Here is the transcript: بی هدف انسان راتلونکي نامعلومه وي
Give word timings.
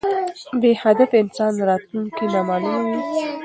بی 0.61 0.71
هدف 0.83 1.09
انسان 1.21 1.51
راتلونکي 1.69 2.25
نامعلومه 2.33 2.81
وي 2.85 2.99